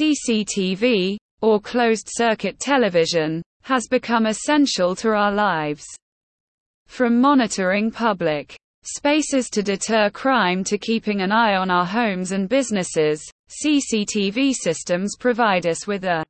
CCTV, 0.00 1.16
or 1.40 1.60
closed-circuit 1.60 2.58
television, 2.58 3.42
has 3.62 3.86
become 3.88 4.26
essential 4.26 4.94
to 4.96 5.10
our 5.10 5.32
lives. 5.32 5.84
From 6.86 7.20
monitoring 7.20 7.90
public 7.90 8.56
spaces 8.84 9.50
to 9.50 9.62
deter 9.62 10.10
crime 10.10 10.64
to 10.64 10.78
keeping 10.78 11.20
an 11.20 11.30
eye 11.30 11.56
on 11.56 11.70
our 11.70 11.84
homes 11.84 12.32
and 12.32 12.48
businesses, 12.48 13.22
CCTV 13.62 14.54
systems 14.54 15.16
provide 15.18 15.66
us 15.66 15.86
with 15.86 16.04
a 16.04 16.24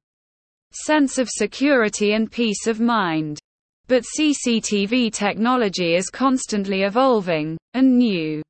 sense 0.72 1.18
of 1.18 1.28
security 1.28 2.12
and 2.12 2.30
peace 2.30 2.66
of 2.66 2.80
mind. 2.80 3.38
But 3.86 4.04
CCTV 4.18 5.12
technology 5.12 5.94
is 5.94 6.10
constantly 6.10 6.82
evolving, 6.82 7.56
and 7.74 7.96
new 7.96 8.42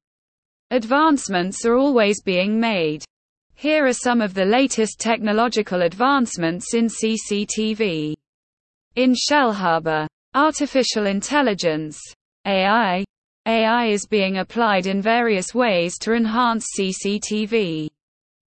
advancements 0.71 1.65
are 1.65 1.77
always 1.77 2.23
being 2.23 2.59
made. 2.59 3.05
Here 3.61 3.89
are 3.89 3.93
some 3.93 4.21
of 4.21 4.35
the 4.35 4.45
latest 4.45 5.01
technological 5.01 5.83
advancements 5.83 6.75
in 6.75 6.87
CCTV. 6.87 8.15
In 8.95 9.17
Shellharbour, 9.17 10.07
artificial 10.37 11.07
intelligence, 11.07 11.99
AI, 12.47 13.05
AI 13.47 13.87
is 13.87 14.07
being 14.07 14.39
applied 14.39 14.87
in 14.87 15.03
various 15.03 15.57
ways 15.57 15.99
to 16.03 16.13
enhance 16.13 16.67
CCTV 16.79 17.89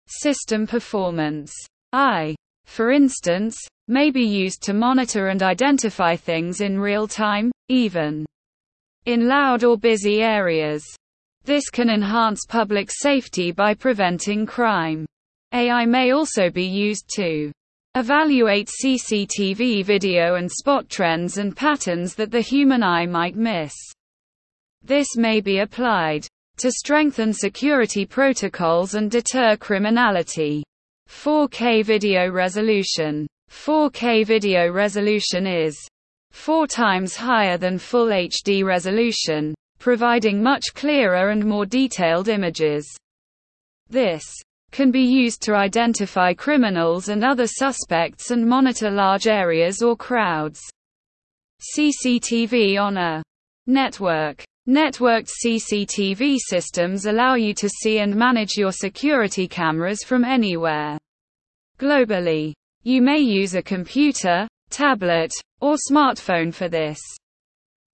system 0.08 0.68
performance. 0.68 1.54
I, 1.94 2.36
for 2.66 2.92
instance, 2.92 3.58
may 3.88 4.12
be 4.12 4.26
used 4.26 4.62
to 4.64 4.74
monitor 4.74 5.30
and 5.30 5.42
identify 5.42 6.18
things 6.18 6.60
in 6.60 6.78
real 6.78 7.08
time, 7.08 7.54
even 7.70 8.26
in 9.06 9.30
loud 9.30 9.64
or 9.64 9.78
busy 9.78 10.22
areas. 10.22 10.84
This 11.46 11.70
can 11.70 11.90
enhance 11.90 12.46
public 12.48 12.90
safety 12.92 13.52
by 13.52 13.74
preventing 13.74 14.46
crime. 14.46 15.06
AI 15.54 15.86
may 15.86 16.12
also 16.12 16.50
be 16.50 16.66
used 16.66 17.10
to 17.16 17.52
evaluate 17.96 18.70
CCTV 18.84 19.84
video 19.84 20.36
and 20.36 20.52
spot 20.52 20.90
trends 20.90 21.38
and 21.38 21.56
patterns 21.56 22.14
that 22.16 22.30
the 22.30 22.42
human 22.42 22.84
eye 22.84 23.06
might 23.06 23.36
miss. 23.36 23.74
This 24.84 25.18
may 25.18 25.42
be 25.42 25.60
applied 25.60 26.28
to 26.58 26.72
strengthen 26.72 27.34
security 27.34 28.06
protocols 28.06 28.94
and 28.94 29.10
deter 29.10 29.58
criminality. 29.58 30.64
4K 31.10 31.84
video 31.84 32.30
resolution. 32.30 33.26
4K 33.50 34.26
video 34.26 34.72
resolution 34.72 35.48
is 35.48 35.76
four 36.32 36.68
times 36.68 37.16
higher 37.16 37.58
than 37.58 37.80
full 37.80 38.08
HD 38.08 38.64
resolution, 38.64 39.56
providing 39.80 40.44
much 40.44 40.74
clearer 40.76 41.30
and 41.30 41.44
more 41.44 41.66
detailed 41.66 42.28
images. 42.28 42.88
This 43.90 44.24
can 44.72 44.92
be 44.92 45.02
used 45.02 45.42
to 45.44 45.56
identify 45.56 46.34
criminals 46.34 47.10
and 47.10 47.24
other 47.24 47.48
suspects 47.48 48.32
and 48.32 48.48
monitor 48.48 48.92
large 48.92 49.28
areas 49.28 49.82
or 49.82 49.96
crowds. 49.96 50.62
CCTV 51.76 52.80
on 52.80 52.98
a 52.98 53.24
network. 53.68 54.44
Networked 54.68 55.30
CCTV 55.44 56.38
systems 56.38 57.08
allow 57.08 57.34
you 57.34 57.56
to 57.56 57.68
see 57.68 58.00
and 58.00 58.16
manage 58.16 58.56
your 58.56 58.72
security 58.72 59.48
cameras 59.48 60.04
from 60.04 60.24
anywhere. 60.24 61.00
Globally, 61.80 62.54
you 62.84 63.02
may 63.02 63.18
use 63.18 63.56
a 63.56 63.64
computer, 63.64 64.48
tablet, 64.70 65.32
or 65.60 65.76
smartphone 65.90 66.54
for 66.54 66.70
this. 66.70 67.00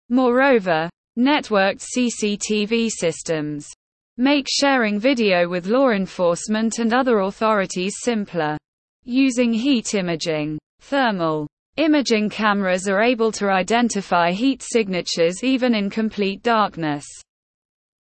Moreover, 0.08 0.88
networked 1.18 1.84
CCTV 1.96 2.90
systems 2.90 3.68
make 4.16 4.46
sharing 4.48 4.98
video 4.98 5.48
with 5.48 5.66
law 5.66 5.90
enforcement 5.90 6.78
and 6.78 6.92
other 6.92 7.20
authorities 7.20 7.94
simpler. 8.02 8.56
Using 9.04 9.52
heat 9.52 9.94
imaging, 9.94 10.58
thermal 10.80 11.48
Imaging 11.78 12.28
cameras 12.28 12.86
are 12.86 13.00
able 13.00 13.32
to 13.32 13.48
identify 13.48 14.30
heat 14.30 14.62
signatures 14.62 15.42
even 15.42 15.74
in 15.74 15.88
complete 15.88 16.42
darkness. 16.42 17.06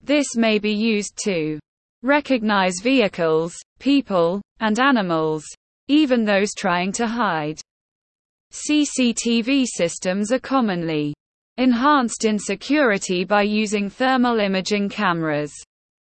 This 0.01 0.35
may 0.35 0.57
be 0.57 0.73
used 0.73 1.15
to 1.25 1.59
recognize 2.01 2.79
vehicles, 2.81 3.53
people, 3.77 4.41
and 4.61 4.79
animals, 4.79 5.43
even 5.87 6.25
those 6.25 6.55
trying 6.57 6.91
to 6.93 7.05
hide. 7.05 7.61
CCTV 8.51 9.67
systems 9.67 10.31
are 10.31 10.39
commonly 10.39 11.13
enhanced 11.57 12.25
in 12.25 12.37
security 12.37 13.23
by 13.23 13.41
using 13.41 13.89
thermal 13.89 14.39
imaging 14.39 14.89
cameras, 14.89 15.53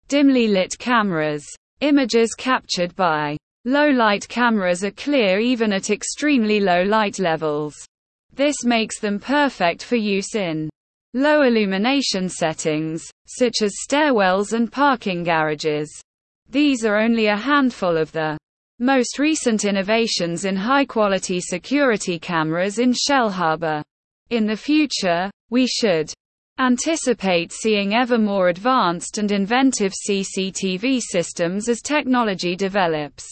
dimly 0.07 0.47
lit 0.47 0.77
cameras, 0.79 1.45
images 1.81 2.33
captured 2.33 2.95
by 2.95 3.37
Low-light 3.67 4.29
cameras 4.29 4.85
are 4.85 4.91
clear 4.91 5.39
even 5.39 5.73
at 5.73 5.89
extremely 5.89 6.61
low 6.61 6.83
light 6.83 7.19
levels. 7.19 7.75
This 8.31 8.63
makes 8.63 9.01
them 9.01 9.19
perfect 9.19 9.83
for 9.83 9.97
use 9.97 10.35
in 10.35 10.69
low 11.13 11.41
illumination 11.41 12.29
settings, 12.29 13.03
such 13.25 13.55
as 13.61 13.73
stairwells 13.85 14.53
and 14.53 14.71
parking 14.71 15.21
garages. 15.21 15.89
These 16.47 16.85
are 16.85 16.97
only 16.97 17.25
a 17.25 17.35
handful 17.35 17.97
of 17.97 18.09
the 18.13 18.37
most 18.79 19.19
recent 19.19 19.65
innovations 19.65 20.45
in 20.45 20.55
high-quality 20.55 21.41
security 21.41 22.17
cameras 22.17 22.79
in 22.79 22.93
Shellharbour. 22.93 23.83
In 24.29 24.45
the 24.45 24.57
future, 24.57 25.31
we 25.49 25.67
should 25.67 26.11
anticipate 26.59 27.53
seeing 27.53 27.93
ever 27.93 28.17
more 28.17 28.49
advanced 28.49 29.19
and 29.19 29.31
inventive 29.31 29.93
CCTV 29.93 30.99
systems 31.01 31.69
as 31.69 31.81
technology 31.81 32.55
develops. 32.55 33.25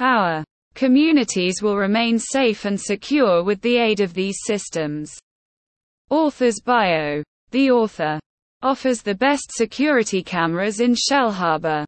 Our 0.00 0.42
communities 0.74 1.62
will 1.62 1.76
remain 1.76 2.18
safe 2.18 2.64
and 2.64 2.80
secure 2.80 3.44
with 3.44 3.60
the 3.60 3.76
aid 3.76 4.00
of 4.00 4.14
these 4.14 4.38
systems. 4.44 5.16
Author's 6.10 6.60
bio. 6.60 7.22
The 7.50 7.70
author 7.70 8.18
offers 8.62 9.02
the 9.02 9.14
best 9.14 9.52
security 9.52 10.22
cameras 10.22 10.80
in 10.80 10.94
Shellharbour. 10.94 11.84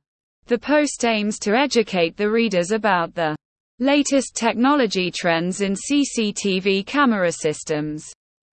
The 0.47 0.59
post 0.59 1.05
aims 1.05 1.39
to 1.41 1.57
educate 1.57 2.17
the 2.17 2.31
readers 2.31 2.71
about 2.71 3.15
the 3.15 3.35
latest 3.85 4.35
technology 4.35 5.11
trends 5.11 5.61
in 5.61 5.75
CCTV 5.75 6.87
camera 6.87 7.31
systems. 7.31 8.11